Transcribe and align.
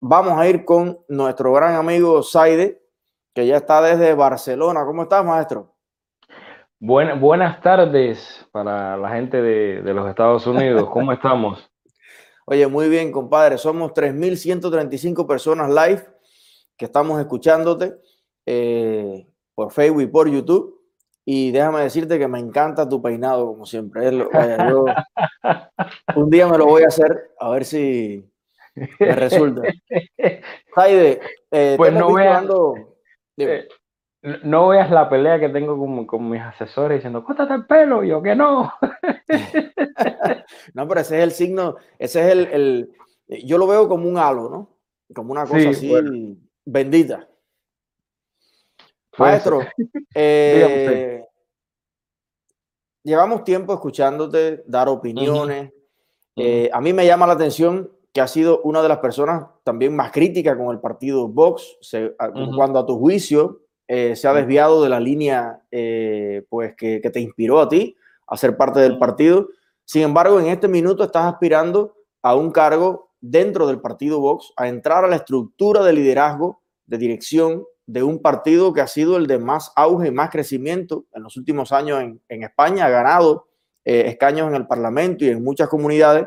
vamos 0.00 0.38
a 0.38 0.48
ir 0.48 0.64
con 0.64 0.98
nuestro 1.08 1.52
gran 1.52 1.74
amigo 1.74 2.22
Saide, 2.22 2.82
que 3.34 3.46
ya 3.46 3.56
está 3.56 3.82
desde 3.82 4.14
Barcelona. 4.14 4.84
¿Cómo 4.84 5.02
estás, 5.02 5.24
maestro? 5.24 5.74
buenas 6.80 7.60
tardes 7.60 8.46
para 8.52 8.96
la 8.96 9.10
gente 9.10 9.42
de, 9.42 9.82
de 9.82 9.94
los 9.94 10.08
Estados 10.08 10.46
Unidos. 10.46 10.88
¿Cómo 10.92 11.12
estamos? 11.12 11.70
Oye, 12.46 12.66
muy 12.66 12.88
bien, 12.88 13.12
compadre. 13.12 13.58
Somos 13.58 13.92
3.135 13.92 15.26
personas 15.26 15.68
live 15.68 16.02
que 16.76 16.86
estamos 16.86 17.20
escuchándote 17.20 17.96
eh, 18.46 19.26
por 19.54 19.72
Facebook 19.72 20.02
y 20.02 20.06
por 20.06 20.30
YouTube. 20.30 20.76
Y 21.24 21.50
déjame 21.50 21.80
decirte 21.80 22.18
que 22.18 22.26
me 22.26 22.38
encanta 22.38 22.88
tu 22.88 23.02
peinado, 23.02 23.48
como 23.48 23.66
siempre. 23.66 24.08
un 26.16 26.30
día 26.30 26.48
me 26.48 26.56
lo 26.56 26.64
voy 26.64 26.84
a 26.84 26.86
hacer, 26.86 27.32
a 27.38 27.50
ver 27.50 27.66
si 27.66 28.26
me 28.98 29.14
resulta. 29.14 29.62
Jaide, 30.74 31.20
eh, 31.50 31.74
pues 31.76 31.92
no 31.92 32.12
veas, 32.12 32.44
eh, 33.36 33.68
no 34.42 34.68
veas 34.68 34.90
la 34.90 35.08
pelea 35.08 35.38
que 35.38 35.48
tengo 35.48 35.78
con, 35.78 36.06
con 36.06 36.28
mis 36.28 36.40
asesores 36.40 36.98
diciendo, 36.98 37.24
córtate 37.24 37.54
el 37.54 37.66
pelo, 37.66 38.02
yo 38.02 38.22
que 38.22 38.34
no. 38.34 38.72
no, 40.74 40.88
pero 40.88 41.00
ese 41.00 41.18
es 41.18 41.22
el 41.24 41.30
signo, 41.32 41.76
ese 41.98 42.26
es 42.26 42.52
el, 42.52 42.92
yo 43.44 43.58
lo 43.58 43.66
veo 43.66 43.88
como 43.88 44.08
un 44.08 44.18
halo, 44.18 44.48
¿no? 44.48 44.76
Como 45.14 45.32
una 45.32 45.46
cosa 45.46 45.70
así 45.70 45.92
bendita. 46.64 47.28
Maestro, 49.18 49.60
eh, 50.14 51.24
llevamos 53.02 53.44
tiempo 53.44 53.74
escuchándote 53.74 54.62
dar 54.66 54.88
opiniones. 54.88 55.72
Eh, 56.36 56.70
a 56.72 56.80
mí 56.80 56.92
me 56.92 57.04
llama 57.04 57.26
la 57.26 57.32
atención 57.32 57.90
que 58.12 58.20
has 58.20 58.30
sido 58.30 58.60
una 58.62 58.82
de 58.82 58.88
las 58.88 58.98
personas 58.98 59.44
también 59.64 59.94
más 59.94 60.10
críticas 60.12 60.56
con 60.56 60.70
el 60.70 60.80
partido 60.80 61.28
Vox, 61.28 61.78
cuando 62.56 62.78
a 62.78 62.86
tu 62.86 62.98
juicio 62.98 63.60
eh, 63.86 64.16
se 64.16 64.28
ha 64.28 64.34
desviado 64.34 64.82
de 64.82 64.88
la 64.88 65.00
línea 65.00 65.62
pues 66.48 66.74
que, 66.76 67.00
que, 67.00 67.10
te 67.10 67.20
inspiró 67.20 67.60
a 67.60 67.68
ti 67.68 67.96
a 68.26 68.36
ser 68.36 68.56
parte 68.56 68.80
del 68.80 68.98
partido. 68.98 69.48
Sin 69.84 70.02
embargo, 70.02 70.40
en 70.40 70.46
este 70.46 70.68
minuto 70.68 71.04
estás 71.04 71.24
aspirando 71.24 71.94
a 72.22 72.34
un 72.34 72.50
cargo 72.50 73.08
dentro 73.20 73.66
del 73.66 73.80
partido 73.80 74.20
Vox, 74.20 74.52
a 74.56 74.68
entrar 74.68 75.04
a 75.04 75.08
la 75.08 75.16
estructura 75.16 75.82
de 75.82 75.92
liderazgo, 75.92 76.62
de 76.86 76.98
dirección 76.98 77.64
de 77.86 78.02
un 78.02 78.20
partido 78.20 78.72
que 78.72 78.80
ha 78.80 78.86
sido 78.86 79.16
el 79.16 79.26
de 79.26 79.38
más 79.38 79.72
auge 79.74 80.08
y 80.08 80.10
más 80.10 80.30
crecimiento 80.30 81.06
en 81.14 81.22
los 81.22 81.36
últimos 81.36 81.72
años 81.72 82.00
en, 82.28 82.42
España, 82.42 82.84
ha 82.84 82.90
ganado 82.90 83.48
eh, 83.84 84.04
escaños 84.06 84.48
en 84.48 84.54
el 84.54 84.66
Parlamento 84.66 85.24
y 85.24 85.28
en 85.28 85.42
muchas 85.42 85.68
comunidades, 85.68 86.26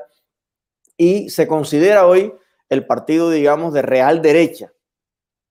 y 1.01 1.31
se 1.31 1.47
considera 1.47 2.05
hoy 2.05 2.31
el 2.69 2.85
partido, 2.85 3.31
digamos, 3.31 3.73
de 3.73 3.81
real 3.81 4.21
derecha 4.21 4.71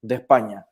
de 0.01 0.15
España. 0.15 0.65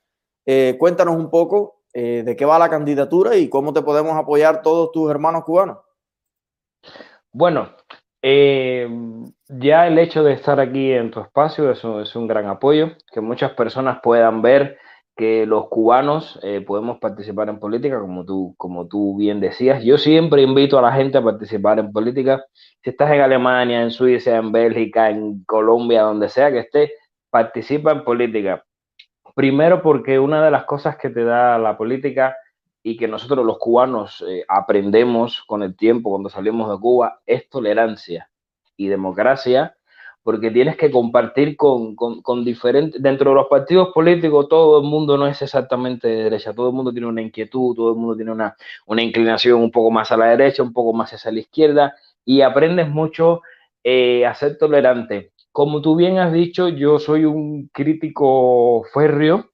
Eh, 0.46 0.76
cuéntanos 0.78 1.16
un 1.16 1.30
poco 1.30 1.82
eh, 1.92 2.22
de 2.24 2.36
qué 2.36 2.44
va 2.44 2.60
la 2.60 2.70
candidatura 2.70 3.34
y 3.34 3.48
cómo 3.48 3.72
te 3.72 3.82
podemos 3.82 4.16
apoyar 4.16 4.62
todos 4.62 4.92
tus 4.92 5.10
hermanos 5.10 5.42
cubanos. 5.42 5.78
Bueno, 7.32 7.74
ya 8.22 9.86
el 9.88 9.98
hecho 9.98 10.22
de 10.22 10.34
estar 10.34 10.60
aquí 10.60 10.92
en 10.92 11.10
tu 11.10 11.22
espacio 11.22 11.72
es 11.72 12.14
un 12.14 12.28
gran 12.28 12.46
apoyo, 12.46 12.92
que 13.12 13.20
muchas 13.20 13.54
personas 13.54 13.98
puedan 14.00 14.42
ver 14.42 14.78
que 15.18 15.46
los 15.46 15.68
cubanos 15.68 16.38
eh, 16.44 16.60
podemos 16.60 16.98
participar 17.00 17.48
en 17.48 17.58
política, 17.58 17.98
como 17.98 18.24
tú, 18.24 18.54
como 18.56 18.86
tú 18.86 19.16
bien 19.16 19.40
decías. 19.40 19.82
Yo 19.82 19.98
siempre 19.98 20.42
invito 20.42 20.78
a 20.78 20.82
la 20.82 20.92
gente 20.92 21.18
a 21.18 21.24
participar 21.24 21.80
en 21.80 21.90
política. 21.90 22.44
Si 22.84 22.90
estás 22.90 23.10
en 23.10 23.20
Alemania, 23.20 23.82
en 23.82 23.90
Suiza, 23.90 24.36
en 24.36 24.52
Bélgica, 24.52 25.10
en 25.10 25.42
Colombia, 25.42 26.02
donde 26.02 26.28
sea 26.28 26.52
que 26.52 26.60
estés, 26.60 26.92
participa 27.30 27.90
en 27.90 28.04
política. 28.04 28.64
Primero 29.34 29.82
porque 29.82 30.20
una 30.20 30.44
de 30.44 30.52
las 30.52 30.64
cosas 30.66 30.96
que 30.96 31.10
te 31.10 31.24
da 31.24 31.58
la 31.58 31.76
política 31.76 32.36
y 32.84 32.96
que 32.96 33.08
nosotros 33.08 33.44
los 33.44 33.58
cubanos 33.58 34.24
eh, 34.28 34.44
aprendemos 34.46 35.42
con 35.48 35.64
el 35.64 35.76
tiempo 35.76 36.10
cuando 36.10 36.28
salimos 36.28 36.70
de 36.70 36.78
Cuba 36.80 37.18
es 37.26 37.48
tolerancia 37.48 38.30
y 38.76 38.86
democracia 38.86 39.74
porque 40.28 40.50
tienes 40.50 40.76
que 40.76 40.90
compartir 40.90 41.56
con, 41.56 41.96
con, 41.96 42.44
diferentes, 42.44 43.02
dentro 43.02 43.30
de 43.30 43.36
los 43.36 43.46
partidos 43.46 43.94
políticos 43.94 44.46
todo 44.46 44.82
el 44.82 44.86
mundo 44.86 45.16
no 45.16 45.26
es 45.26 45.40
exactamente 45.40 46.06
de 46.06 46.24
derecha, 46.24 46.52
todo 46.52 46.68
el 46.68 46.74
mundo 46.74 46.92
tiene 46.92 47.06
una 47.06 47.22
inquietud, 47.22 47.74
todo 47.74 47.92
el 47.92 47.96
mundo 47.96 48.14
tiene 48.14 48.32
una, 48.32 48.54
una 48.84 49.02
inclinación 49.02 49.58
un 49.62 49.70
poco 49.70 49.90
más 49.90 50.12
a 50.12 50.18
la 50.18 50.26
derecha, 50.26 50.62
un 50.62 50.74
poco 50.74 50.92
más 50.92 51.14
hacia 51.14 51.32
la 51.32 51.38
izquierda, 51.38 51.96
y 52.26 52.42
aprendes 52.42 52.90
mucho 52.90 53.40
eh, 53.82 54.26
a 54.26 54.34
ser 54.34 54.58
tolerante. 54.58 55.32
Como 55.50 55.80
tú 55.80 55.96
bien 55.96 56.18
has 56.18 56.30
dicho, 56.30 56.68
yo 56.68 56.98
soy 56.98 57.24
un 57.24 57.70
crítico 57.72 58.84
férreo, 58.92 59.48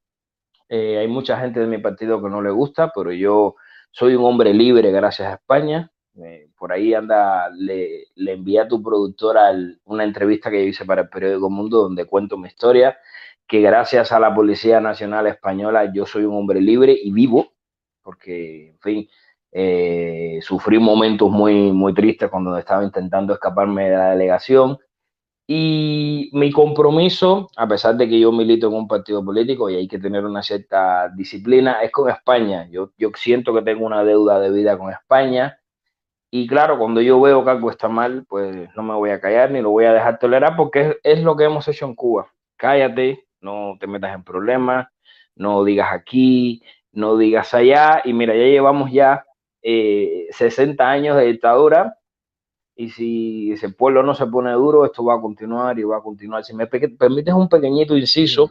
eh, 0.69 0.99
hay 0.99 1.07
mucha 1.07 1.39
gente 1.39 1.61
de 1.61 1.69
mi 1.69 1.79
partido 1.79 2.21
que 2.21 2.31
no 2.31 2.43
le 2.43 2.51
gusta, 2.51 2.91
pero 2.93 3.13
yo 3.13 3.55
soy 3.93 4.17
un 4.17 4.25
hombre 4.25 4.53
libre 4.53 4.91
gracias 4.91 5.29
a 5.29 5.35
España, 5.35 5.93
eh, 6.23 6.49
por 6.57 6.73
ahí 6.73 6.95
anda, 6.95 7.51
le, 7.51 8.07
le 8.15 8.33
envié 8.33 8.61
a 8.61 8.69
tu 8.69 8.83
productora 8.83 9.53
una 9.85 10.05
entrevista 10.05 10.51
que 10.51 10.63
yo 10.63 10.69
hice 10.69 10.85
para 10.85 11.03
el 11.03 11.09
periódico 11.09 11.51
Mundo 11.51 11.83
donde 11.83 12.05
cuento 12.05 12.37
mi 12.37 12.49
historia, 12.49 12.97
que 13.47 13.61
gracias 13.61 14.13
a 14.13 14.21
la 14.21 14.35
Policía 14.35 14.81
Nacional 14.81 15.27
Española 15.27 15.91
yo 15.93 16.07
soy 16.07 16.25
un 16.25 16.37
hombre 16.37 16.61
libre 16.61 16.97
y 17.01 17.11
vivo, 17.13 17.53
porque, 18.03 18.71
en 18.71 18.79
fin, 18.81 19.09
eh, 19.53 20.39
sufrí 20.43 20.79
momentos 20.79 21.31
muy, 21.31 21.73
muy 21.73 21.95
tristes 21.95 22.31
cuando 22.31 22.57
estaba 22.59 22.85
intentando 22.85 23.35
escaparme 23.35 23.91
de 23.91 23.97
la 23.97 24.11
delegación. 24.11 24.79
Y 25.47 26.31
mi 26.33 26.51
compromiso, 26.53 27.51
a 27.57 27.69
pesar 27.69 27.97
de 27.97 28.09
que 28.09 28.19
yo 28.19 28.33
milito 28.33 28.69
en 28.69 28.75
un 28.75 28.89
partido 28.89 29.23
político 29.25 29.69
y 29.69 29.77
hay 29.77 29.89
que 29.89 29.99
tener 29.99 30.25
una 30.25 30.43
cierta 30.43 31.11
disciplina, 31.15 31.83
es 31.83 31.91
con 31.93 32.09
España. 32.11 32.67
Yo, 32.71 32.93
yo 32.97 33.11
siento 33.15 33.53
que 33.55 33.63
tengo 33.63 33.85
una 33.85 34.05
deuda 34.05 34.41
de 34.41 34.51
vida 34.51 34.79
con 34.79 34.91
España 34.91 35.59
y 36.37 36.49
claro, 36.49 36.81
cuando 36.81 37.01
yo 37.01 37.21
veo 37.21 37.45
que 37.45 37.51
algo 37.53 37.71
está 37.71 37.89
mal, 37.89 38.27
pues 38.29 38.69
no 38.75 38.83
me 38.83 38.95
voy 38.95 39.11
a 39.11 39.21
callar 39.21 39.53
ni 39.53 39.61
lo 39.63 39.71
voy 39.71 39.85
a 39.85 39.93
dejar 39.93 40.19
tolerar 40.19 40.57
porque 40.57 40.99
es, 41.05 41.23
lo 41.23 41.37
que 41.37 41.45
hemos 41.45 41.69
hecho 41.69 41.87
en 41.87 41.95
Cuba. 41.95 42.27
Cállate, 42.57 43.29
no 43.41 43.77
te 43.79 43.87
metas 43.87 44.13
en 44.13 44.25
problemas, 44.25 44.89
no 45.37 45.63
digas 45.63 45.91
aquí, 45.93 46.61
no 46.91 47.17
digas 47.17 47.55
allá. 47.55 48.03
Y 48.05 48.13
mira, 48.15 48.35
ya 48.35 48.47
llevamos 48.47 48.91
ya 48.91 49.25
60 49.63 50.83
eh, 50.83 50.87
años 50.89 51.17
de 51.17 51.27
dictadura 51.27 51.99
y 52.75 52.91
si 52.91 53.53
ese 53.53 53.69
pueblo 53.69 54.03
no 54.03 54.15
se 54.15 54.27
pone 54.27 54.51
duro, 54.55 54.85
esto 54.85 55.05
va 55.05 55.15
a 55.15 55.21
continuar 55.21 55.79
y 55.79 55.85
va 55.85 55.99
a 55.99 56.03
continuar. 56.03 56.43
Si 56.45 56.53
me 56.53 56.67
permites 56.67 57.33
un 57.33 57.49
pequeñito 57.49 57.97
inciso 57.97 58.51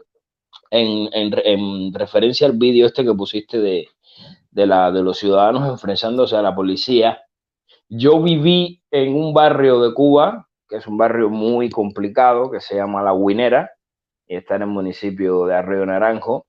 en, 0.71 1.09
en, 1.11 1.93
referencia 1.93 2.47
al 2.47 2.53
vídeo 2.53 2.85
este 2.85 3.03
que 3.03 3.13
pusiste 3.13 3.59
de, 3.59 3.89
de, 4.51 4.67
la, 4.67 4.89
de 4.89 5.03
los 5.03 5.17
ciudadanos 5.17 5.67
enfrentándose 5.67 6.37
a 6.37 6.41
la 6.41 6.55
policía, 6.55 7.19
yo 7.95 8.19
viví 8.19 8.81
en 8.89 9.15
un 9.15 9.35
barrio 9.35 9.79
de 9.79 9.93
Cuba, 9.93 10.49
que 10.67 10.77
es 10.77 10.87
un 10.87 10.97
barrio 10.97 11.29
muy 11.29 11.69
complicado, 11.69 12.49
que 12.49 12.59
se 12.59 12.75
llama 12.75 13.03
La 13.03 13.13
Guinera, 13.13 13.69
y 14.25 14.35
está 14.35 14.55
en 14.55 14.63
el 14.63 14.69
municipio 14.69 15.45
de 15.45 15.53
Arroyo 15.53 15.85
Naranjo. 15.85 16.47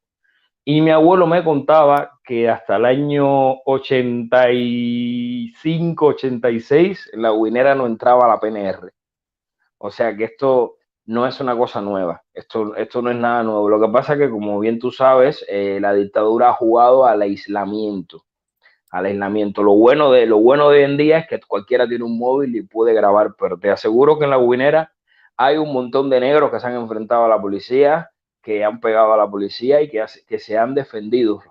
Y 0.64 0.80
mi 0.80 0.90
abuelo 0.90 1.26
me 1.26 1.44
contaba 1.44 2.18
que 2.24 2.48
hasta 2.48 2.76
el 2.76 2.86
año 2.86 3.56
85, 3.66 6.06
86, 6.06 7.10
en 7.12 7.20
La 7.20 7.32
Guinera 7.32 7.74
no 7.74 7.84
entraba 7.84 8.26
la 8.26 8.40
PNR. 8.40 8.90
O 9.76 9.90
sea 9.90 10.16
que 10.16 10.24
esto 10.24 10.76
no 11.04 11.26
es 11.26 11.38
una 11.40 11.58
cosa 11.58 11.82
nueva, 11.82 12.22
esto, 12.32 12.74
esto 12.76 13.02
no 13.02 13.10
es 13.10 13.18
nada 13.18 13.42
nuevo. 13.42 13.68
Lo 13.68 13.78
que 13.78 13.88
pasa 13.92 14.14
es 14.14 14.20
que, 14.20 14.30
como 14.30 14.58
bien 14.60 14.78
tú 14.78 14.90
sabes, 14.90 15.44
eh, 15.48 15.78
la 15.78 15.92
dictadura 15.92 16.48
ha 16.48 16.54
jugado 16.54 17.04
al 17.04 17.20
aislamiento 17.20 18.24
al 18.94 19.06
aislamiento. 19.06 19.64
Lo 19.64 19.72
bueno, 19.72 20.12
de, 20.12 20.24
lo 20.24 20.38
bueno 20.38 20.70
de 20.70 20.78
hoy 20.78 20.84
en 20.84 20.96
día 20.96 21.18
es 21.18 21.26
que 21.26 21.40
cualquiera 21.40 21.88
tiene 21.88 22.04
un 22.04 22.16
móvil 22.16 22.54
y 22.54 22.62
puede 22.62 22.94
grabar, 22.94 23.34
pero 23.36 23.58
te 23.58 23.68
aseguro 23.68 24.18
que 24.20 24.24
en 24.24 24.30
la 24.30 24.38
guinera 24.38 24.92
hay 25.36 25.56
un 25.56 25.72
montón 25.72 26.08
de 26.10 26.20
negros 26.20 26.52
que 26.52 26.60
se 26.60 26.68
han 26.68 26.76
enfrentado 26.76 27.24
a 27.24 27.28
la 27.28 27.40
policía, 27.40 28.10
que 28.40 28.62
han 28.62 28.78
pegado 28.80 29.12
a 29.12 29.16
la 29.16 29.28
policía 29.28 29.82
y 29.82 29.90
que, 29.90 30.38
se 30.38 30.56
han 30.56 30.76
defendido. 30.76 31.42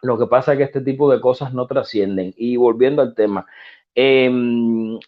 Lo 0.00 0.18
que 0.18 0.26
pasa 0.26 0.52
es 0.52 0.58
que 0.58 0.64
este 0.64 0.80
tipo 0.80 1.12
de 1.12 1.20
cosas 1.20 1.52
no 1.52 1.66
trascienden. 1.66 2.32
Y 2.34 2.56
volviendo 2.56 3.02
al 3.02 3.14
tema, 3.14 3.44
em, 3.94 4.98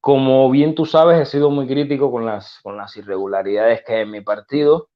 como 0.00 0.50
bien 0.50 0.74
tú 0.74 0.84
sabes, 0.84 1.20
he 1.20 1.26
sido 1.26 1.48
muy 1.50 1.68
crítico 1.68 2.10
con 2.10 2.26
las, 2.26 2.58
con 2.64 2.76
las 2.76 2.96
irregularidades 2.96 3.84
que 3.86 3.94
hay 3.94 4.02
en 4.02 4.10
mi 4.10 4.20
partido. 4.20 4.88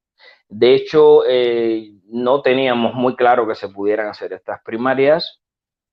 De 0.49 0.75
hecho, 0.75 1.23
eh, 1.29 1.93
no 2.09 2.43
teníamos 2.43 2.95
muy 2.95 3.15
claro 3.15 3.47
que 3.47 3.55
se 3.55 3.69
pudieran 3.69 4.09
hacer 4.09 4.33
estas 4.33 4.61
primarias 4.65 5.41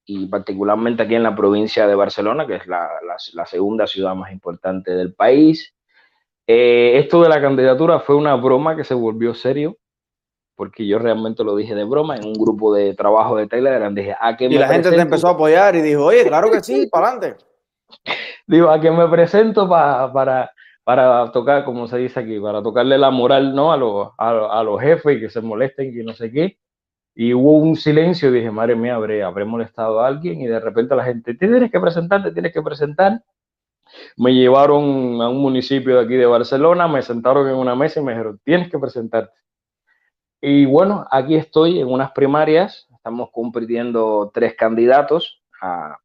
y 0.06 0.28
particularmente 0.28 1.04
aquí 1.04 1.16
en 1.16 1.24
la 1.24 1.36
provincia 1.36 1.88
de 1.88 1.96
Barcelona, 1.96 2.46
que 2.46 2.56
es 2.56 2.68
la, 2.68 2.90
la, 3.34 3.46
segunda 3.46 3.88
ciudad 3.88 4.14
más 4.14 4.32
importante 4.32 4.92
del 4.92 5.14
país. 5.14 5.74
Eh, 6.48 7.00
esto 7.00 7.24
de 7.24 7.30
la 7.30 7.42
candidatura 7.42 8.00
fue 8.00 8.16
una 8.16 8.36
broma 8.36 8.76
que 8.76 8.84
se 8.84 8.94
volvió 8.94 9.34
serio, 9.34 9.78
porque 10.56 10.86
yo 10.86 11.00
realmente 11.00 11.44
lo 11.44 11.56
dije 11.56 11.74
de 11.74 11.84
broma 11.84 12.16
en 12.16 12.26
un 12.26 12.34
grupo 12.34 12.74
de 12.74 12.94
trabajo 12.94 13.36
de 13.36 13.48
Telegram. 13.48 13.94
Dije, 13.94 14.16
¿a 14.20 14.38
qué 14.38 14.46
y 14.46 14.58
la 14.58 14.68
gente 14.68 14.92
te 14.92 15.02
empezó 15.02 15.28
a 15.28 15.32
apoyar 15.32 15.76
y 15.76 15.82
dijo, 15.82 16.06
oye, 16.06 16.24
claro 16.26 16.52
que 16.52 16.62
sí, 16.62 16.88
para 16.92 17.10
adelante. 17.10 17.44
Digo, 18.46 18.70
¿a 18.70 18.80
qué 18.80 18.92
me 18.92 19.08
presento 19.08 19.68
para, 19.68 20.52
para 20.84 21.32
tocar, 21.32 21.66
como 21.66 21.88
se 21.88 21.98
dice 21.98 22.20
aquí, 22.20 22.40
para 22.40 22.62
tocarle 22.62 22.98
la 23.00 23.10
moral 23.10 23.56
¿no? 23.56 23.74
a, 23.74 23.78
los, 23.78 24.10
a, 24.18 24.64
los 24.64 24.80
jefes 24.80 25.18
y 25.18 25.20
que 25.20 25.30
se 25.30 25.42
molesten 25.42 26.00
y 26.00 26.04
no 26.04 26.14
sé 26.14 26.32
qué. 26.32 26.60
Y 27.16 27.34
hubo 27.34 27.54
un 27.54 27.78
silencio 27.78 28.30
y 28.30 28.34
dije, 28.34 28.52
madre 28.52 28.76
mía, 28.76 28.96
habré, 28.96 29.24
habré 29.24 29.46
molestado 29.46 30.02
a 30.02 30.08
alguien 30.08 30.42
y 30.42 30.48
de 30.48 30.60
repente 30.60 30.96
la 30.96 31.06
gente, 31.06 31.34
tienes 31.34 31.72
que 31.72 31.80
presentarte, 31.80 32.32
tienes 32.32 32.52
que 32.52 32.62
presentar. 32.62 33.24
Me 34.18 34.34
llevaron 34.34 35.22
a 35.22 35.30
un 35.30 35.38
municipio 35.38 35.96
de 35.96 36.04
aquí 36.04 36.16
de 36.16 36.26
Barcelona, 36.26 36.90
me 36.90 37.02
sentaron 37.02 37.48
en 37.48 37.56
una 37.56 37.74
mesa 37.74 38.02
y 38.02 38.04
me 38.04 38.12
dijeron, 38.12 38.40
tienes 38.44 38.70
que 38.70 38.78
presentarte. 38.78 39.34
Y 40.42 40.66
bueno, 40.66 41.06
aquí 41.10 41.36
estoy 41.36 41.80
en 41.80 41.88
unas 41.88 42.12
primarias, 42.12 42.88
estamos 42.94 43.30
compitiendo 43.32 44.30
tres 44.34 44.56
candidatos 44.56 45.42
a, 45.62 45.98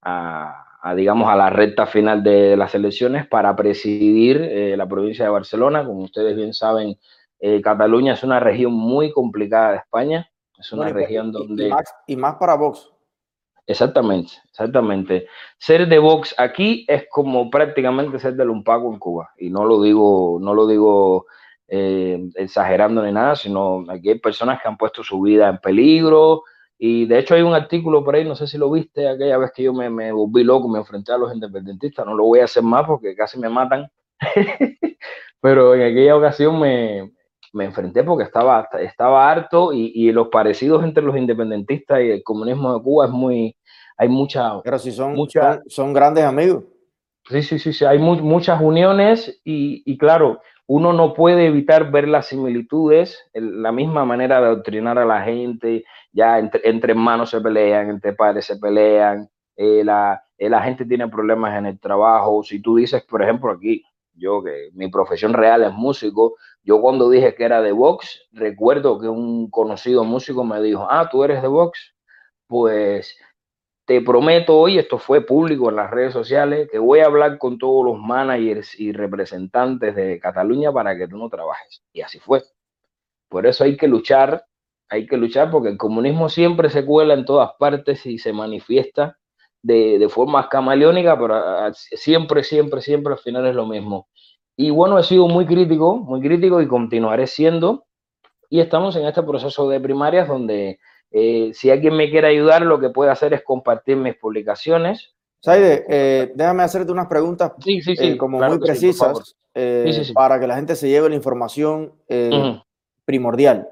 a, 0.00 0.94
digamos, 0.94 1.28
a 1.28 1.36
la 1.36 1.50
recta 1.50 1.86
final 1.86 2.22
de 2.22 2.56
las 2.56 2.74
elecciones 2.74 3.26
para 3.26 3.54
presidir 3.56 4.40
eh, 4.40 4.76
la 4.76 4.86
provincia 4.86 5.24
de 5.24 5.30
Barcelona. 5.30 5.84
Como 5.84 6.04
ustedes 6.04 6.36
bien 6.36 6.54
saben, 6.54 6.96
eh, 7.40 7.60
Cataluña 7.60 8.12
es 8.12 8.22
una 8.22 8.38
región 8.38 8.72
muy 8.72 9.10
complicada 9.10 9.72
de 9.72 9.78
España. 9.78 10.28
Es 10.62 10.72
una 10.72 10.88
región 10.88 11.32
donde... 11.32 11.74
Y 12.06 12.16
más, 12.16 12.36
para 12.36 12.54
Vox. 12.54 12.88
Exactamente, 13.66 14.32
exactamente. 14.48 15.26
Ser 15.58 15.88
de 15.88 15.98
Vox 15.98 16.34
aquí 16.38 16.84
es 16.88 17.06
como 17.10 17.50
prácticamente 17.50 18.20
ser 18.20 18.34
de 18.34 18.44
Lumpaco 18.44 18.92
en 18.92 19.00
Cuba. 19.00 19.32
Y 19.36 19.50
no 19.50 19.64
lo 19.64 19.82
digo, 19.82 20.38
no 20.40 20.54
lo 20.54 20.68
digo 20.68 21.26
eh, 21.66 22.30
exagerando 22.36 23.02
ni 23.02 23.10
nada, 23.10 23.34
sino 23.34 23.84
aquí 23.88 24.10
hay 24.10 24.18
personas 24.20 24.62
que 24.62 24.68
han 24.68 24.76
puesto 24.76 25.02
su 25.02 25.20
vida 25.20 25.48
en 25.48 25.58
peligro, 25.58 26.44
y 26.78 27.06
de 27.06 27.18
hecho 27.18 27.34
hay 27.34 27.42
un 27.42 27.54
artículo 27.54 28.04
por 28.04 28.14
ahí, 28.14 28.24
no 28.24 28.36
sé 28.36 28.46
si 28.46 28.58
lo 28.58 28.70
viste, 28.70 29.08
aquella 29.08 29.38
vez 29.38 29.52
que 29.52 29.64
yo 29.64 29.72
me, 29.72 29.90
me 29.90 30.12
volví 30.12 30.44
loco, 30.44 30.68
me 30.68 30.80
enfrenté 30.80 31.12
a 31.12 31.18
los 31.18 31.32
independentistas, 31.34 32.06
no 32.06 32.14
lo 32.14 32.24
voy 32.24 32.40
a 32.40 32.44
hacer 32.44 32.62
más 32.62 32.86
porque 32.86 33.16
casi 33.16 33.38
me 33.38 33.48
matan, 33.48 33.90
pero 35.40 35.74
en 35.74 35.82
aquella 35.82 36.16
ocasión 36.16 36.60
me, 36.60 37.12
me 37.52 37.64
enfrenté 37.64 38.02
porque 38.02 38.24
estaba, 38.24 38.68
estaba 38.80 39.30
harto 39.30 39.72
y, 39.72 39.92
y, 39.94 40.12
los 40.12 40.28
parecidos 40.28 40.82
entre 40.84 41.02
los 41.02 41.16
independentistas 41.16 42.00
y 42.00 42.10
el 42.10 42.22
comunismo 42.22 42.74
de 42.74 42.82
Cuba 42.82 43.06
es 43.06 43.12
muy, 43.12 43.56
hay 43.96 44.08
mucha... 44.08 44.60
Pero 44.62 44.78
si 44.78 44.90
son, 44.92 45.14
mucha, 45.14 45.60
son, 45.66 45.92
grandes 45.92 46.24
amigos. 46.24 46.64
Sí, 47.28 47.42
sí, 47.42 47.58
sí, 47.58 47.72
sí, 47.72 47.84
hay 47.84 47.98
muchas 47.98 48.60
uniones 48.60 49.40
y, 49.44 49.82
y 49.84 49.96
claro, 49.96 50.40
uno 50.66 50.92
no 50.92 51.12
puede 51.12 51.46
evitar 51.46 51.90
ver 51.90 52.08
las 52.08 52.28
similitudes, 52.28 53.28
la 53.34 53.72
misma 53.72 54.04
manera 54.04 54.40
de 54.40 54.46
adoctrinar 54.46 54.98
a 54.98 55.04
la 55.04 55.22
gente, 55.22 55.84
ya 56.12 56.38
entre, 56.38 56.62
entre 56.64 56.92
hermanos 56.92 57.30
se 57.30 57.40
pelean, 57.40 57.90
entre 57.90 58.12
padres 58.12 58.46
se 58.46 58.56
pelean, 58.56 59.28
eh, 59.56 59.82
la, 59.84 60.22
eh, 60.38 60.48
la, 60.48 60.62
gente 60.62 60.84
tiene 60.84 61.08
problemas 61.08 61.58
en 61.58 61.66
el 61.66 61.78
trabajo. 61.78 62.42
Si 62.42 62.60
tú 62.62 62.76
dices, 62.76 63.02
por 63.04 63.22
ejemplo, 63.22 63.52
aquí, 63.52 63.84
yo 64.14 64.42
que 64.42 64.70
mi 64.74 64.88
profesión 64.88 65.32
real 65.32 65.62
es 65.62 65.72
músico, 65.72 66.36
yo 66.62 66.80
cuando 66.80 67.10
dije 67.10 67.34
que 67.34 67.44
era 67.44 67.62
de 67.62 67.72
Vox, 67.72 68.22
recuerdo 68.32 69.00
que 69.00 69.08
un 69.08 69.50
conocido 69.50 70.04
músico 70.04 70.44
me 70.44 70.60
dijo, 70.62 70.86
ah, 70.90 71.08
tú 71.10 71.24
eres 71.24 71.42
de 71.42 71.48
Vox, 71.48 71.94
pues 72.46 73.16
te 73.84 74.00
prometo 74.00 74.58
hoy, 74.58 74.78
esto 74.78 74.98
fue 74.98 75.26
público 75.26 75.68
en 75.68 75.76
las 75.76 75.90
redes 75.90 76.12
sociales, 76.12 76.68
que 76.70 76.78
voy 76.78 77.00
a 77.00 77.06
hablar 77.06 77.38
con 77.38 77.58
todos 77.58 77.84
los 77.84 77.98
managers 77.98 78.78
y 78.78 78.92
representantes 78.92 79.94
de 79.96 80.20
Cataluña 80.20 80.72
para 80.72 80.96
que 80.96 81.08
tú 81.08 81.18
no 81.18 81.28
trabajes. 81.28 81.82
Y 81.92 82.02
así 82.02 82.18
fue. 82.20 82.42
Por 83.28 83.46
eso 83.46 83.64
hay 83.64 83.76
que 83.76 83.88
luchar, 83.88 84.46
hay 84.88 85.06
que 85.06 85.16
luchar 85.16 85.50
porque 85.50 85.70
el 85.70 85.78
comunismo 85.78 86.28
siempre 86.28 86.70
se 86.70 86.84
cuela 86.84 87.14
en 87.14 87.24
todas 87.24 87.52
partes 87.58 88.06
y 88.06 88.18
se 88.18 88.32
manifiesta 88.32 89.18
de, 89.62 89.98
de 89.98 90.08
forma 90.08 90.48
camaleónica, 90.48 91.18
pero 91.18 91.72
siempre, 91.72 92.42
siempre, 92.44 92.82
siempre 92.82 93.14
al 93.14 93.18
final 93.18 93.46
es 93.46 93.54
lo 93.54 93.66
mismo. 93.66 94.08
Y 94.56 94.70
bueno, 94.70 94.98
he 94.98 95.02
sido 95.02 95.28
muy 95.28 95.46
crítico, 95.46 95.96
muy 95.96 96.20
crítico 96.20 96.60
y 96.60 96.68
continuaré 96.68 97.26
siendo. 97.26 97.86
Y 98.50 98.60
estamos 98.60 98.96
en 98.96 99.06
este 99.06 99.22
proceso 99.22 99.68
de 99.68 99.80
primarias 99.80 100.28
donde 100.28 100.78
eh, 101.10 101.52
si 101.54 101.70
alguien 101.70 101.96
me 101.96 102.10
quiere 102.10 102.28
ayudar, 102.28 102.62
lo 102.62 102.78
que 102.80 102.90
puede 102.90 103.10
hacer 103.10 103.32
es 103.32 103.42
compartir 103.42 103.96
mis 103.96 104.16
publicaciones. 104.16 105.14
Saide, 105.40 105.84
eh, 105.88 106.32
déjame 106.34 106.62
hacerte 106.62 106.92
unas 106.92 107.06
preguntas 107.06 107.52
eh, 107.66 108.16
como 108.16 108.38
muy 108.38 108.58
precisas 108.58 109.36
para 110.14 110.38
que 110.38 110.46
la 110.46 110.56
gente 110.56 110.76
se 110.76 110.88
lleve 110.88 111.08
la 111.08 111.16
información 111.16 111.92
primordial. 113.04 113.68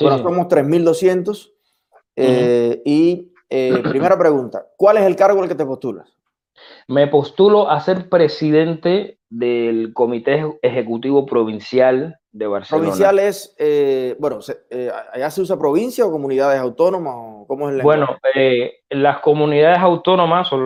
Bueno, 0.00 0.18
somos 0.18 0.46
3.200 0.46 1.52
y 2.84 3.32
primera 3.48 4.18
pregunta, 4.18 4.66
¿cuál 4.76 4.96
es 4.98 5.04
el 5.04 5.16
cargo 5.16 5.42
al 5.42 5.48
que 5.48 5.54
te 5.54 5.64
postulas? 5.64 6.16
Me 6.88 7.06
postulo 7.06 7.70
a 7.70 7.80
ser 7.80 8.08
presidente 8.08 9.18
del 9.28 9.92
Comité 9.92 10.58
Ejecutivo 10.62 11.26
Provincial 11.26 12.18
de 12.32 12.46
Barcelona. 12.46 12.82
Provincial 12.82 13.18
es, 13.18 13.54
eh, 13.58 14.16
bueno, 14.18 14.38
eh, 14.70 14.90
¿allá 15.12 15.30
se 15.30 15.40
usa 15.40 15.58
provincia 15.58 16.06
o 16.06 16.10
comunidades 16.10 16.60
autónomas? 16.60 17.14
O 17.16 17.46
¿Cómo 17.46 17.68
es 17.68 17.76
el 17.76 17.82
Bueno, 17.82 18.18
eh, 18.34 18.80
las 18.90 19.20
comunidades 19.20 19.78
autónomas 19.78 20.52
o 20.52 20.56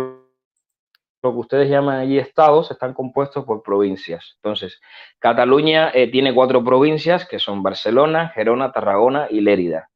lo 1.22 1.32
que 1.32 1.38
ustedes 1.38 1.70
llaman 1.70 1.98
allí 1.98 2.18
estados 2.18 2.70
están 2.70 2.94
compuestos 2.94 3.44
por 3.44 3.62
provincias. 3.62 4.36
Entonces, 4.36 4.80
Cataluña 5.18 5.92
tiene 6.10 6.34
cuatro 6.34 6.64
provincias 6.64 7.26
que 7.28 7.38
son 7.38 7.62
Barcelona, 7.62 8.30
Gerona, 8.34 8.72
Tarragona 8.72 9.28
y 9.30 9.42
Lérida. 9.42 9.89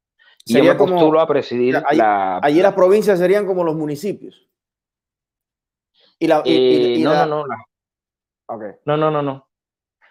Y 0.46 0.54
yo 0.54 0.64
me 0.64 0.74
postulo 0.74 1.20
a 1.20 1.26
presidir 1.26 1.82
la... 1.92 2.38
Allí 2.38 2.60
las 2.60 2.74
provincias 2.74 3.18
serían 3.18 3.46
como 3.46 3.64
los 3.64 3.74
municipios. 3.74 4.48
Y 6.18 6.26
la, 6.26 6.42
no, 6.44 7.26
no, 7.26 7.26
no, 7.26 7.46
no, 8.86 8.96
no, 8.96 9.10
no, 9.10 9.22
no. 9.22 9.48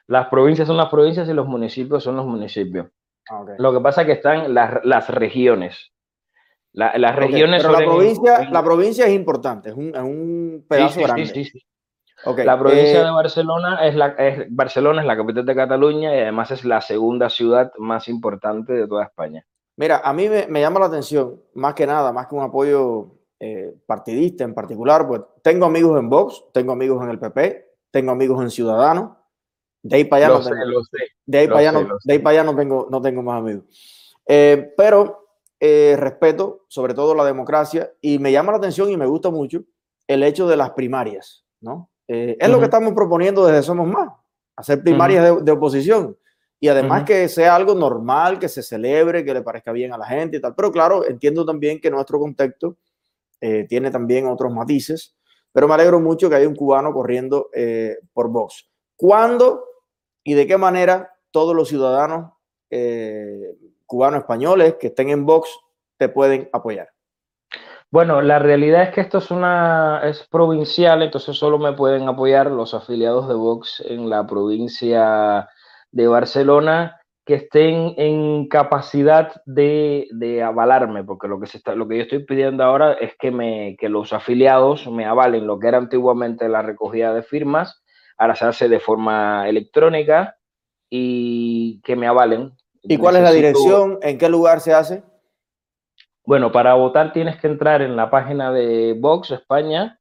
Las 0.07 0.27
provincias 0.27 0.67
son 0.67 0.77
las 0.77 0.89
provincias 0.89 1.29
y 1.29 1.33
los 1.33 1.47
municipios 1.47 2.03
son 2.03 2.17
los 2.17 2.25
municipios. 2.25 2.87
Ah, 3.29 3.45
Lo 3.57 3.71
que 3.71 3.79
pasa 3.79 4.01
es 4.01 4.07
que 4.07 4.13
están 4.13 4.53
las, 4.53 4.83
las 4.83 5.09
regiones. 5.09 5.91
las 6.73 7.15
regiones. 7.15 7.61
Pero 7.61 7.79
la 7.79 7.85
provincia, 7.85 8.49
la 8.49 8.63
provincia 8.63 9.05
es 9.05 9.13
importante, 9.13 9.69
es 9.69 9.75
un, 9.75 9.95
es 9.95 10.01
un 10.01 10.65
pedazo 10.67 11.01
grande. 11.01 11.25
Sí, 11.25 11.63
la 12.37 12.59
provincia 12.59 13.01
eh, 13.01 13.03
de 13.03 13.11
Barcelona 13.11 13.87
es, 13.87 13.95
la, 13.95 14.07
es, 14.07 14.45
Barcelona 14.49 15.01
es 15.01 15.07
la 15.07 15.17
capital 15.17 15.45
de 15.45 15.55
Cataluña 15.55 16.15
y 16.15 16.19
además 16.19 16.51
es 16.51 16.65
la 16.65 16.81
segunda 16.81 17.29
ciudad 17.29 17.71
más 17.77 18.07
importante 18.07 18.73
de 18.73 18.87
toda 18.87 19.05
España. 19.05 19.45
Mira, 19.75 20.01
a 20.03 20.13
mí 20.13 20.29
me, 20.29 20.47
me 20.47 20.61
llama 20.61 20.79
la 20.79 20.85
atención, 20.85 21.41
más 21.55 21.73
que 21.73 21.87
nada, 21.87 22.11
más 22.11 22.27
que 22.27 22.35
un 22.35 22.43
apoyo 22.43 23.13
eh, 23.45 23.75
partidista 23.85 24.45
en 24.45 24.53
particular, 24.53 25.05
pues 25.05 25.19
tengo 25.41 25.65
amigos 25.65 25.99
en 25.99 26.07
Vox, 26.07 26.45
tengo 26.53 26.71
amigos 26.71 27.03
en 27.03 27.09
el 27.09 27.19
PP, 27.19 27.71
tengo 27.91 28.13
amigos 28.13 28.41
en 28.41 28.49
Ciudadanos, 28.49 29.17
de 29.81 29.97
ahí 29.97 30.05
para 30.05 30.27
allá, 30.27 30.37
no, 30.37 30.41
tengo, 30.41 30.81
de 31.25 31.37
ahí 31.39 31.47
para 31.49 31.59
allá, 31.59 31.71
no, 31.73 31.97
de 32.05 32.13
ahí 32.13 32.19
para 32.19 32.39
allá 32.39 32.43
no, 32.45 32.55
tengo, 32.55 32.87
no 32.89 33.01
tengo 33.01 33.21
más 33.21 33.39
amigos. 33.39 33.65
Eh, 34.25 34.73
pero 34.77 35.27
eh, 35.59 35.97
respeto 35.99 36.63
sobre 36.69 36.93
todo 36.93 37.13
la 37.15 37.25
democracia 37.25 37.91
y 37.99 38.17
me 38.17 38.31
llama 38.31 38.53
la 38.53 38.59
atención 38.59 38.89
y 38.89 38.95
me 38.95 39.07
gusta 39.07 39.29
mucho 39.29 39.59
el 40.07 40.23
hecho 40.23 40.47
de 40.47 40.55
las 40.55 40.69
primarias, 40.69 41.43
¿no? 41.59 41.89
Es 42.07 42.47
lo 42.47 42.59
que 42.59 42.65
estamos 42.65 42.93
proponiendo 42.93 43.45
desde 43.45 43.63
Somos 43.63 43.89
Más, 43.89 44.07
hacer 44.55 44.81
primarias 44.81 45.43
de, 45.43 45.51
oposición 45.51 46.15
y 46.63 46.69
además 46.69 47.03
que 47.03 47.27
sea 47.27 47.55
algo 47.55 47.75
normal, 47.75 48.39
que 48.39 48.47
se 48.47 48.63
celebre, 48.63 49.25
que 49.25 49.33
le 49.33 49.41
parezca 49.41 49.73
bien 49.73 49.91
a 49.91 49.97
la 49.97 50.05
gente 50.05 50.37
y 50.37 50.39
tal. 50.39 50.55
Pero 50.55 50.71
claro, 50.71 51.05
entiendo 51.05 51.45
también 51.45 51.81
que 51.81 51.91
nuestro 51.91 52.19
contexto 52.19 52.77
tiene 53.67 53.91
también 53.91 54.27
otros 54.27 54.53
matices, 54.53 55.13
pero 55.51 55.67
me 55.67 55.73
alegro 55.73 55.99
mucho 55.99 56.29
que 56.29 56.35
haya 56.37 56.47
un 56.47 56.55
cubano 56.55 56.93
corriendo 56.93 57.49
por 58.13 58.29
Vox. 58.29 58.69
¿Cuándo 58.95 59.65
y 60.23 60.35
de 60.35 60.47
qué 60.47 60.57
manera 60.57 61.13
todos 61.31 61.53
los 61.53 61.67
ciudadanos 61.67 62.31
eh, 62.69 63.57
cubanos 63.85 64.21
españoles 64.21 64.77
que 64.79 64.87
estén 64.87 65.09
en 65.09 65.25
Vox 65.25 65.49
te 65.97 66.09
pueden 66.09 66.49
apoyar. 66.53 66.89
Bueno, 67.91 68.21
la 68.21 68.39
realidad 68.39 68.83
es 68.83 68.89
que 68.89 69.01
esto 69.01 69.19
es 69.19 69.29
una 69.29 70.01
es 70.03 70.25
provincial, 70.31 71.03
entonces 71.03 71.37
solo 71.37 71.59
me 71.59 71.73
pueden 71.73 72.07
apoyar 72.07 72.49
los 72.49 72.73
afiliados 72.73 73.27
de 73.27 73.35
Vox 73.35 73.83
en 73.85 74.09
la 74.09 74.25
provincia 74.25 75.47
de 75.93 76.07
Barcelona 76.07 76.99
que 77.25 77.35
estén 77.35 77.93
en 77.95 78.49
capacidad 78.49 79.41
de, 79.45 80.09
de, 80.11 80.43
avalarme, 80.43 81.05
porque 81.05 81.29
lo 81.29 81.39
que, 81.39 81.47
se 81.47 81.57
está, 81.57 81.73
lo 81.73 81.87
que 81.87 81.95
yo 81.95 82.01
estoy 82.03 82.25
pidiendo 82.25 82.65
ahora 82.65 82.93
es 82.93 83.15
que, 83.17 83.31
me, 83.31 83.77
que 83.79 83.87
los 83.87 84.11
afiliados 84.11 84.87
me 84.91 85.05
avalen 85.05 85.47
lo 85.47 85.57
que 85.57 85.69
era 85.69 85.77
antiguamente 85.77 86.49
la 86.49 86.61
recogida 86.61 87.13
de 87.13 87.23
firmas 87.23 87.83
ahora 88.17 88.35
se 88.35 88.45
hace 88.45 88.69
de 88.69 88.79
forma 88.79 89.47
electrónica 89.47 90.37
y 90.89 91.81
que 91.81 91.95
me 91.95 92.07
avalen. 92.07 92.53
¿Y 92.81 92.97
cuál 92.97 93.17
es 93.17 93.23
la 93.23 93.31
dirección? 93.31 93.99
¿En 94.01 94.17
qué 94.17 94.29
lugar 94.29 94.59
se 94.59 94.73
hace? 94.73 95.03
Bueno, 96.25 96.51
para 96.51 96.73
votar 96.75 97.11
tienes 97.11 97.37
que 97.37 97.47
entrar 97.47 97.81
en 97.81 97.95
la 97.95 98.09
página 98.09 98.51
de 98.51 98.95
Vox 98.97 99.31
España, 99.31 99.99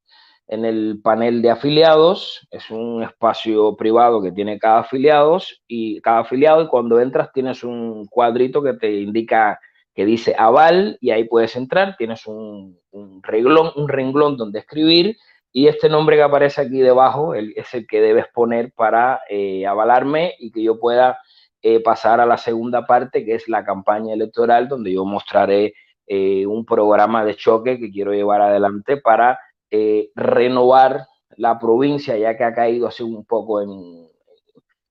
en 0.52 0.66
el 0.66 1.00
panel 1.02 1.40
de 1.40 1.48
afiliados, 1.48 2.46
es 2.50 2.70
un 2.70 3.02
espacio 3.02 3.74
privado 3.74 4.20
que 4.20 4.32
tiene 4.32 4.58
cada 4.58 4.80
afiliados 4.80 5.62
y 5.66 5.98
cada 6.02 6.18
afiliado 6.18 6.62
y 6.62 6.68
cuando 6.68 7.00
entras 7.00 7.32
tienes 7.32 7.64
un 7.64 8.04
cuadrito 8.04 8.62
que 8.62 8.74
te 8.74 9.00
indica 9.00 9.58
que 9.94 10.04
dice 10.04 10.34
aval 10.36 10.98
y 11.00 11.10
ahí 11.10 11.24
puedes 11.24 11.56
entrar, 11.56 11.96
tienes 11.96 12.26
un, 12.26 12.78
un 12.90 13.22
renglón, 13.22 13.70
un 13.76 13.88
renglón 13.88 14.36
donde 14.36 14.58
escribir 14.58 15.16
y 15.52 15.68
este 15.68 15.88
nombre 15.88 16.16
que 16.16 16.22
aparece 16.22 16.60
aquí 16.60 16.80
debajo 16.80 17.34
es 17.34 17.72
el 17.72 17.86
que 17.86 18.02
debes 18.02 18.26
poner 18.34 18.72
para 18.74 19.22
eh, 19.30 19.66
avalarme 19.66 20.34
y 20.38 20.52
que 20.52 20.62
yo 20.62 20.78
pueda 20.78 21.18
eh, 21.62 21.80
pasar 21.80 22.20
a 22.20 22.26
la 22.26 22.36
segunda 22.36 22.84
parte, 22.84 23.24
que 23.24 23.36
es 23.36 23.48
la 23.48 23.64
campaña 23.64 24.12
electoral, 24.12 24.68
donde 24.68 24.92
yo 24.92 25.06
mostraré 25.06 25.72
eh, 26.06 26.44
un 26.46 26.66
programa 26.66 27.24
de 27.24 27.36
choque 27.36 27.78
que 27.78 27.90
quiero 27.90 28.12
llevar 28.12 28.42
adelante 28.42 28.98
para 28.98 29.38
renovar 30.14 31.06
la 31.36 31.58
provincia, 31.58 32.16
ya 32.16 32.36
que 32.36 32.44
ha 32.44 32.54
caído 32.54 32.88
así 32.88 33.02
un 33.02 33.24
poco 33.24 33.62
en, 33.62 34.08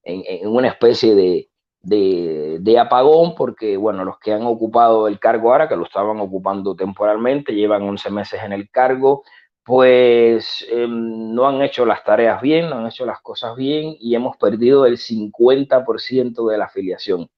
en, 0.03 0.47
una 0.47 0.69
especie 0.69 1.15
de, 1.15 1.49
de, 1.81 2.57
de, 2.59 2.79
apagón, 2.79 3.35
porque, 3.35 3.77
bueno, 3.77 4.03
los 4.05 4.19
que 4.19 4.33
han 4.33 4.45
ocupado 4.45 5.07
el 5.07 5.19
cargo 5.19 5.51
ahora, 5.51 5.67
que 5.67 5.75
lo 5.75 5.83
estaban 5.83 6.19
ocupando 6.19 6.75
temporalmente, 6.75 7.53
llevan 7.53 7.83
11 7.83 8.09
meses 8.11 8.41
en 8.43 8.53
el 8.53 8.69
cargo, 8.69 9.23
pues 9.63 10.65
em, 10.69 11.33
no 11.33 11.47
han 11.47 11.61
hecho 11.61 11.85
las 11.85 12.03
tareas 12.03 12.41
bien, 12.41 12.69
no 12.69 12.77
han 12.77 12.87
hecho 12.87 13.05
las 13.05 13.21
cosas 13.21 13.55
bien 13.55 13.95
y 13.99 14.15
hemos 14.15 14.37
perdido 14.37 14.85
el 14.85 14.97
50% 14.97 16.49
de 16.49 16.57
la 16.57 16.65
afiliación. 16.65 17.29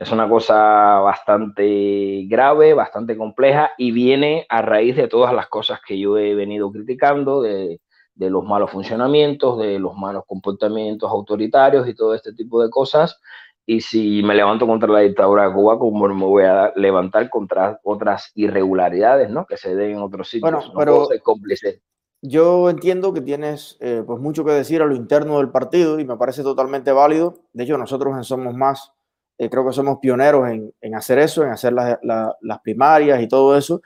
Es 0.00 0.10
una 0.10 0.26
cosa 0.26 0.98
bastante 1.00 2.24
grave, 2.26 2.72
bastante 2.72 3.18
compleja 3.18 3.72
y 3.76 3.92
viene 3.92 4.46
a 4.48 4.62
raíz 4.62 4.96
de 4.96 5.08
todas 5.08 5.34
las 5.34 5.48
cosas 5.48 5.80
que 5.86 5.98
yo 5.98 6.16
he 6.16 6.34
venido 6.34 6.72
criticando, 6.72 7.42
de, 7.42 7.82
de 8.14 8.30
los 8.30 8.42
malos 8.42 8.70
funcionamientos, 8.70 9.58
de 9.58 9.78
los 9.78 9.94
malos 9.94 10.24
comportamientos 10.26 11.10
autoritarios 11.10 11.86
y 11.86 11.94
todo 11.94 12.14
este 12.14 12.32
tipo 12.32 12.62
de 12.62 12.70
cosas 12.70 13.20
y 13.66 13.82
si 13.82 14.22
me 14.22 14.34
levanto 14.34 14.66
contra 14.66 14.88
la 14.88 15.00
dictadura 15.00 15.46
de 15.46 15.54
Cuba, 15.54 15.78
como 15.78 16.08
me 16.08 16.24
voy 16.24 16.44
a 16.44 16.72
levantar 16.76 17.28
contra 17.28 17.78
otras 17.84 18.32
irregularidades, 18.34 19.28
¿no? 19.28 19.44
Que 19.44 19.58
se 19.58 19.74
den 19.74 19.92
en 19.92 19.98
otros 19.98 20.30
sitios. 20.30 20.50
Bueno, 20.50 20.72
pero 20.76 21.08
cómplice. 21.22 21.82
Yo 22.22 22.68
entiendo 22.68 23.12
que 23.12 23.20
tienes 23.20 23.76
eh, 23.80 24.02
pues 24.06 24.18
mucho 24.18 24.46
que 24.46 24.52
decir 24.52 24.80
a 24.80 24.86
lo 24.86 24.96
interno 24.96 25.38
del 25.38 25.50
partido 25.50 26.00
y 26.00 26.06
me 26.06 26.16
parece 26.16 26.42
totalmente 26.42 26.90
válido. 26.90 27.44
De 27.52 27.64
hecho, 27.64 27.78
nosotros 27.78 28.16
en 28.16 28.24
Somos 28.24 28.54
Más 28.54 28.92
eh, 29.40 29.48
creo 29.48 29.66
que 29.66 29.72
somos 29.72 30.00
pioneros 30.00 30.50
en, 30.50 30.70
en 30.82 30.94
hacer 30.94 31.18
eso, 31.18 31.42
en 31.42 31.48
hacer 31.48 31.72
las 31.72 32.60
primarias 32.62 33.22
y 33.22 33.26
todo 33.26 33.56
eso. 33.56 33.80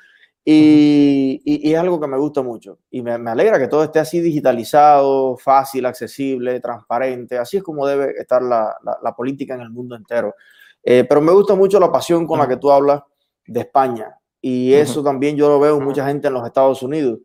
Y, 0.44 1.40
es 1.46 1.78
algo 1.78 2.00
que 2.00 2.08
me 2.08 2.18
gusta 2.18 2.42
mucho. 2.42 2.80
Y 2.90 3.02
me, 3.02 3.12
alegra 3.12 3.56
que 3.60 3.68
todo 3.68 3.84
esté 3.84 4.00
así 4.00 4.20
digitalizado, 4.20 5.36
fácil, 5.36 5.86
accesible, 5.86 6.58
transparente. 6.58 7.38
Así 7.38 7.58
es 7.58 7.62
como 7.62 7.86
debe 7.86 8.14
estar 8.18 8.42
la, 8.42 9.14
política 9.16 9.54
en 9.54 9.60
el 9.60 9.70
mundo 9.70 9.94
entero. 9.94 10.34
Eh, 10.82 11.04
pero 11.08 11.20
me 11.20 11.30
gusta 11.30 11.54
mucho 11.54 11.78
la 11.78 11.92
pasión 11.92 12.26
con 12.26 12.40
la 12.40 12.48
que 12.48 12.56
tú 12.56 12.72
hablas 12.72 13.02
de 13.46 13.60
España. 13.60 14.12
Y 14.40 14.72
eso 14.72 15.04
también 15.04 15.36
yo 15.36 15.48
lo 15.48 15.60
veo 15.60 15.78
en 15.78 15.84
mucha 15.84 16.04
gente 16.04 16.26
en 16.26 16.34
los 16.34 16.44
Estados 16.44 16.82
Unidos. 16.82 17.20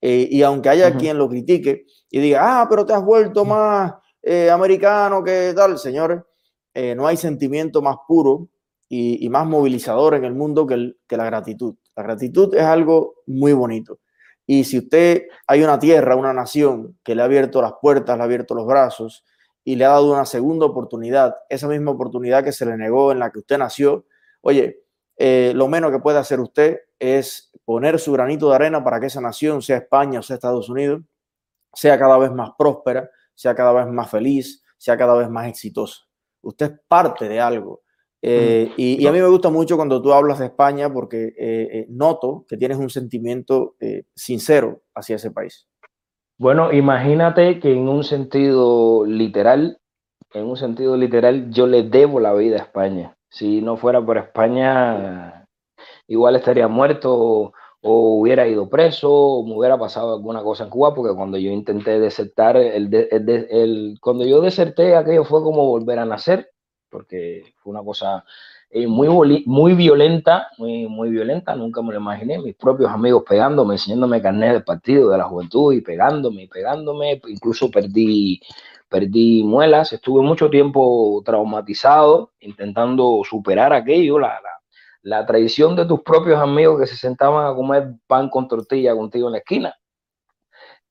Eh, 0.00 0.26
y 0.30 0.42
aunque 0.42 0.70
haya 0.70 0.96
quien 0.96 1.18
lo 1.18 1.28
critique 1.28 1.84
y 2.10 2.18
diga, 2.18 2.62
ah, 2.62 2.66
pero 2.66 2.86
te 2.86 2.94
has 2.94 3.04
vuelto 3.04 3.44
más 3.44 3.92
eh, 4.22 4.50
americano 4.50 5.22
que 5.22 5.52
tal, 5.54 5.78
señores, 5.78 6.22
no 6.74 7.06
hay 7.06 7.16
sentimiento 7.16 7.82
más 7.82 7.96
puro 8.08 8.48
y, 8.88 9.28
más 9.28 9.46
movilizador 9.46 10.14
en 10.14 10.24
el 10.24 10.34
mundo 10.34 10.66
que, 10.66 10.94
que 11.06 11.16
la 11.16 11.24
gratitud. 11.24 11.74
La 11.96 12.02
gratitud 12.02 12.54
es 12.54 12.62
algo 12.62 13.16
muy 13.26 13.52
bonito. 13.52 13.98
Y 14.46 14.64
si 14.64 14.78
usted 14.78 15.24
hay 15.46 15.62
una 15.62 15.78
tierra, 15.78 16.16
una 16.16 16.32
nación 16.32 16.98
que 17.02 17.14
le 17.14 17.22
ha 17.22 17.24
abierto 17.24 17.62
las 17.62 17.74
puertas, 17.80 18.16
le 18.16 18.22
ha 18.22 18.24
abierto 18.24 18.54
los 18.54 18.66
brazos 18.66 19.24
y 19.64 19.76
le 19.76 19.84
ha 19.84 19.90
dado 19.90 20.12
una 20.12 20.26
segunda 20.26 20.66
oportunidad, 20.66 21.34
esa 21.48 21.66
misma 21.66 21.92
oportunidad 21.92 22.44
que 22.44 22.52
se 22.52 22.66
le 22.66 22.76
negó 22.76 23.12
en 23.12 23.18
la 23.18 23.30
que 23.30 23.38
usted 23.38 23.56
nació, 23.56 24.04
oye, 24.42 24.82
eh, 25.16 25.52
lo 25.54 25.68
menos 25.68 25.90
que 25.90 26.00
puede 26.00 26.18
hacer 26.18 26.40
usted 26.40 26.80
es 26.98 27.50
poner 27.64 27.98
su 27.98 28.12
granito 28.12 28.50
de 28.50 28.56
arena 28.56 28.84
para 28.84 29.00
que 29.00 29.06
esa 29.06 29.20
nación, 29.20 29.62
sea 29.62 29.78
España 29.78 30.20
o 30.20 30.22
sea 30.22 30.34
Estados 30.34 30.68
Unidos, 30.68 31.02
sea 31.72 31.98
cada 31.98 32.18
vez 32.18 32.30
más 32.32 32.50
próspera, 32.58 33.10
sea 33.34 33.54
cada 33.54 33.72
vez 33.72 33.86
más 33.86 34.10
feliz, 34.10 34.62
sea 34.76 34.98
cada 34.98 35.14
vez 35.14 35.30
más 35.30 35.48
exitosa. 35.48 36.02
Usted 36.44 36.72
es 36.72 36.80
parte 36.88 37.28
de 37.28 37.40
algo 37.40 37.84
eh, 38.26 38.72
y, 38.78 39.06
a 39.06 39.12
mí 39.12 39.20
me 39.20 39.28
gusta 39.28 39.50
mucho 39.50 39.76
cuando 39.76 40.00
tú 40.00 40.14
hablas 40.14 40.38
de 40.38 40.46
España 40.46 40.90
porque 40.90 41.26
eh, 41.26 41.68
eh, 41.72 41.86
noto 41.90 42.46
que 42.48 42.56
tienes 42.56 42.78
un 42.78 42.88
sentimiento 42.88 43.74
sincero 44.14 44.80
hacia 44.94 45.16
ese 45.16 45.30
país. 45.30 45.68
Bueno, 46.38 46.72
imagínate 46.72 47.60
que 47.60 47.74
en 47.74 47.86
un 47.86 48.02
sentido 48.02 49.04
literal, 49.04 49.78
en 50.32 50.46
un 50.46 50.56
sentido 50.56 50.96
literal, 50.96 51.50
yo 51.50 51.66
le 51.66 51.82
debo 51.82 52.18
la 52.18 52.32
vida 52.32 52.56
a 52.56 52.60
España. 52.60 53.14
Si 53.28 53.60
no 53.60 53.76
fuera 53.76 54.04
por 54.04 54.16
España, 54.16 55.46
igual 56.08 56.36
estaría 56.36 56.66
muerto 56.66 57.52
o, 57.84 58.20
hubiera 58.20 58.48
ido 58.48 58.68
preso 58.68 59.10
o 59.12 59.46
me 59.46 59.56
hubiera 59.56 59.78
pasado 59.78 60.14
alguna 60.14 60.42
cosa 60.42 60.64
en 60.64 60.70
Cuba, 60.70 60.94
porque 60.94 61.14
cuando 61.14 61.38
yo 61.38 61.50
intenté 61.50 62.00
desertar, 62.00 62.56
el, 62.56 62.92
el, 62.92 63.98
cuando 64.00 64.24
yo 64.26 64.40
deserté, 64.40 64.96
aquello 64.96 65.24
fue 65.24 65.42
como 65.42 65.66
volver 65.66 65.98
a 65.98 66.04
nacer 66.04 66.50
porque 66.94 67.42
fue 67.56 67.72
una 67.72 67.82
cosa 67.82 68.24
eh, 68.70 68.86
muy, 68.86 69.42
muy 69.46 69.74
violenta, 69.74 70.46
muy, 70.58 70.86
muy 70.86 71.10
violenta, 71.10 71.56
nunca 71.56 71.82
me 71.82 71.92
lo 71.92 71.98
imaginé, 71.98 72.38
mis 72.38 72.54
propios 72.54 72.88
amigos 72.88 73.24
pegándome, 73.28 73.74
enseñándome 73.74 74.22
carnet 74.22 74.52
del 74.52 74.62
partido 74.62 75.10
de 75.10 75.18
la 75.18 75.24
juventud 75.24 75.72
y 75.72 75.80
pegándome 75.80 76.44
y 76.44 76.46
pegándome, 76.46 77.20
incluso 77.26 77.68
perdí, 77.68 78.40
perdí 78.88 79.42
muelas, 79.42 79.92
estuve 79.92 80.22
mucho 80.22 80.48
tiempo 80.50 81.20
traumatizado, 81.24 82.30
intentando 82.38 83.22
superar 83.28 83.72
aquello, 83.72 84.20
la, 84.20 84.28
la, 84.40 84.60
la 85.04 85.24
traición 85.24 85.76
de 85.76 85.86
tus 85.86 86.00
propios 86.02 86.40
amigos 86.40 86.80
que 86.80 86.86
se 86.86 86.96
sentaban 86.96 87.46
a 87.46 87.54
comer 87.54 87.92
pan 88.06 88.28
con 88.28 88.48
tortilla 88.48 88.96
contigo 88.96 89.28
en 89.28 89.32
la 89.32 89.38
esquina. 89.38 89.74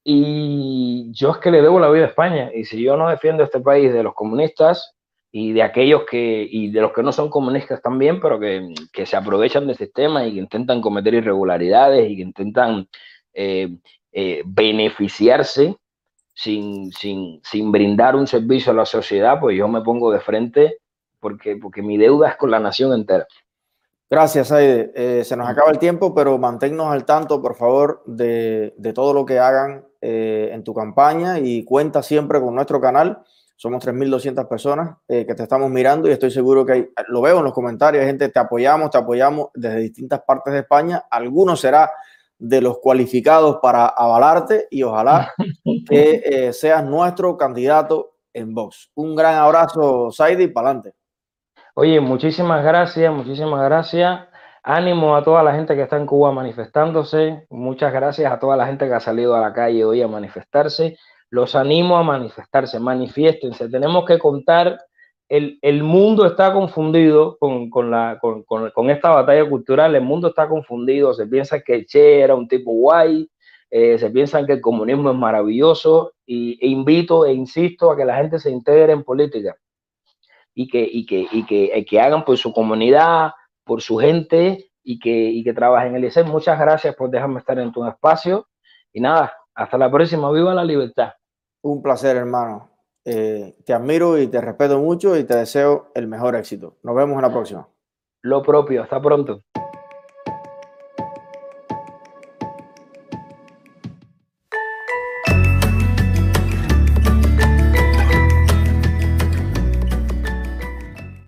Y 0.03 1.11
yo 1.13 1.31
es 1.31 1.37
que 1.37 1.51
le 1.51 1.61
debo 1.61 1.79
la 1.79 1.89
vida 1.89 2.05
a 2.05 2.09
España. 2.09 2.51
Y 2.53 2.65
si 2.65 2.81
yo 2.81 2.95
no 2.95 3.09
defiendo 3.09 3.43
este 3.43 3.59
país 3.59 3.91
de 3.91 4.03
los 4.03 4.13
comunistas, 4.13 4.93
y 5.35 5.51
de 5.51 5.63
aquellos 5.63 6.03
que, 6.09 6.47
y 6.49 6.69
de 6.69 6.79
los 6.79 6.93
que 6.93 7.01
no 7.01 7.11
son 7.11 7.27
comunistas 7.27 7.81
también, 7.81 8.21
pero 8.21 8.39
que, 8.39 8.71
que 8.93 9.07
se 9.07 9.17
aprovechan 9.17 9.65
del 9.65 9.75
sistema 9.75 10.27
y 10.27 10.33
que 10.33 10.39
intentan 10.39 10.79
cometer 10.79 11.15
irregularidades 11.15 12.07
y 12.07 12.15
que 12.15 12.21
intentan 12.21 12.87
eh, 13.33 13.75
eh, 14.11 14.43
beneficiarse 14.45 15.75
sin, 16.35 16.91
sin, 16.91 17.41
sin, 17.43 17.71
brindar 17.71 18.15
un 18.15 18.27
servicio 18.27 18.71
a 18.71 18.75
la 18.75 18.85
sociedad, 18.85 19.39
pues 19.39 19.57
yo 19.57 19.67
me 19.67 19.81
pongo 19.81 20.11
de 20.11 20.19
frente 20.19 20.77
porque, 21.19 21.55
porque 21.55 21.81
mi 21.81 21.97
deuda 21.97 22.29
es 22.29 22.35
con 22.35 22.51
la 22.51 22.59
nación 22.59 22.93
entera. 22.93 23.25
Gracias, 24.09 24.51
Aide. 24.51 24.91
Eh, 24.95 25.23
se 25.23 25.35
nos 25.35 25.49
acaba 25.49 25.71
el 25.71 25.79
tiempo, 25.79 26.13
pero 26.13 26.37
manténnos 26.37 26.87
al 26.91 27.05
tanto, 27.05 27.41
por 27.41 27.55
favor, 27.55 28.03
de, 28.05 28.75
de 28.77 28.93
todo 28.93 29.13
lo 29.13 29.25
que 29.25 29.39
hagan 29.39 29.85
en 30.05 30.65
tu 30.65 30.73
campaña 30.73 31.39
y 31.39 31.63
cuenta 31.63 32.03
siempre 32.03 32.41
con 32.41 32.53
nuestro 32.53 32.81
canal 32.81 33.23
somos 33.63 33.81
3.200 33.85 34.45
personas 34.47 34.97
eh, 35.07 35.25
que 35.25 35.35
te 35.35 35.43
estamos 35.43 35.69
mirando 35.69 36.09
y 36.09 36.11
estoy 36.11 36.31
seguro 36.31 36.65
que 36.65 36.71
hay, 36.73 36.89
lo 37.07 37.21
veo 37.21 37.37
en 37.37 37.45
los 37.45 37.53
comentarios, 37.53 38.01
hay 38.01 38.07
gente, 38.07 38.27
te 38.27 38.39
apoyamos, 38.39 38.89
te 38.89 38.97
apoyamos 38.97 39.51
desde 39.53 39.79
distintas 39.79 40.21
partes 40.27 40.53
de 40.53 40.59
España. 40.59 41.05
Algunos 41.09 41.61
será 41.61 41.89
de 42.37 42.59
los 42.59 42.79
cualificados 42.79 43.59
para 43.61 43.85
avalarte 43.85 44.67
y 44.69 44.83
ojalá 44.83 45.31
que 45.89 46.21
eh, 46.25 46.51
seas 46.51 46.83
nuestro 46.83 47.37
candidato 47.37 48.15
en 48.33 48.53
Vox. 48.53 48.91
Un 48.95 49.15
gran 49.15 49.35
abrazo, 49.35 50.11
Saidi, 50.11 50.43
y 50.43 50.47
para 50.47 50.71
adelante. 50.71 50.95
Oye, 51.75 51.99
muchísimas 51.99 52.63
gracias, 52.63 53.13
muchísimas 53.13 53.63
gracias. 53.63 54.27
Ánimo 54.63 55.15
a 55.15 55.23
toda 55.23 55.43
la 55.43 55.53
gente 55.53 55.75
que 55.75 55.81
está 55.81 55.97
en 55.97 56.05
Cuba 56.05 56.31
manifestándose. 56.31 57.45
Muchas 57.49 57.91
gracias 57.91 58.31
a 58.31 58.39
toda 58.39 58.55
la 58.55 58.67
gente 58.67 58.87
que 58.87 58.93
ha 58.93 58.99
salido 58.99 59.35
a 59.35 59.41
la 59.41 59.53
calle 59.53 59.83
hoy 59.83 60.01
a 60.01 60.07
manifestarse 60.07 60.97
los 61.33 61.55
animo 61.55 61.97
a 61.97 62.03
manifestarse, 62.03 62.79
manifiéstense. 62.79 63.67
Tenemos 63.67 64.05
que 64.05 64.19
contar, 64.19 64.79
el, 65.27 65.81
mundo 65.81 66.27
está 66.27 66.53
confundido 66.53 67.39
con, 67.39 67.71
con, 67.71 67.89
la, 67.89 68.19
con, 68.21 68.43
con, 68.43 68.89
esta 68.91 69.09
batalla 69.09 69.49
cultural, 69.49 69.95
el 69.95 70.03
mundo 70.03 70.27
está 70.27 70.47
confundido, 70.47 71.11
se 71.15 71.25
piensa 71.25 71.61
que 71.61 71.87
Che 71.87 72.19
era 72.19 72.35
un 72.35 72.47
tipo 72.47 72.71
guay, 72.73 73.27
eh, 73.71 73.97
se 73.97 74.11
piensa 74.11 74.45
que 74.45 74.53
el 74.53 74.61
comunismo 74.61 75.09
es 75.09 75.17
maravilloso 75.17 76.13
y, 76.23 76.59
e 76.63 76.69
invito 76.69 77.25
e 77.25 77.33
insisto 77.33 77.89
a 77.89 77.97
que 77.97 78.05
la 78.05 78.17
gente 78.17 78.37
se 78.37 78.51
integre 78.51 78.93
en 78.93 79.03
política 79.03 79.55
y 80.53 80.67
que, 80.67 80.81
y 80.81 81.05
que, 81.05 81.27
y 81.31 81.45
que, 81.45 81.65
eh, 81.65 81.85
que 81.85 81.99
hagan 81.99 82.23
por 82.25 82.37
su 82.37 82.53
comunidad, 82.53 83.31
por 83.63 83.81
su 83.81 83.97
gente 83.97 84.71
y 84.83 84.99
que, 84.99 85.11
y 85.11 85.43
que 85.43 85.53
trabajen 85.53 85.89
en 85.89 85.95
el 85.97 86.05
ICE. 86.05 86.23
Muchas 86.23 86.59
gracias 86.59 86.95
por 86.95 87.09
dejarme 87.09 87.39
estar 87.39 87.57
en 87.59 87.71
tu 87.71 87.85
espacio 87.85 88.47
y 88.91 89.01
nada, 89.01 89.33
hasta 89.55 89.77
la 89.77 89.91
próxima. 89.91 90.31
Viva 90.31 90.53
la 90.53 90.63
libertad. 90.63 91.13
Un 91.63 91.81
placer, 91.81 92.17
hermano. 92.17 92.69
Eh, 93.05 93.55
te 93.65 93.73
admiro 93.73 94.17
y 94.17 94.27
te 94.27 94.39
respeto 94.39 94.79
mucho 94.79 95.17
y 95.17 95.25
te 95.25 95.35
deseo 95.35 95.91
el 95.93 96.07
mejor 96.07 96.35
éxito. 96.35 96.77
Nos 96.83 96.95
vemos 96.95 97.15
en 97.15 97.21
la 97.21 97.31
próxima. 97.31 97.67
Lo 98.21 98.41
propio, 98.41 98.83
hasta 98.83 99.01
pronto. 99.01 99.41